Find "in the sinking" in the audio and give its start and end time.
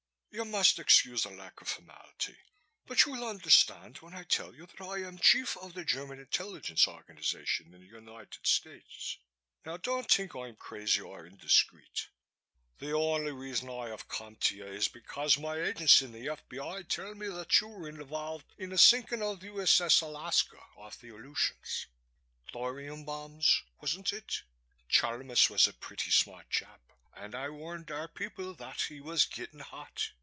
18.57-19.21